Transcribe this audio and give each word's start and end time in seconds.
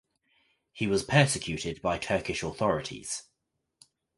He 0.71 0.87
was 0.87 1.03
persecuted 1.03 1.79
by 1.83 1.99
Turkish 1.99 2.41
authorities. 2.41 3.25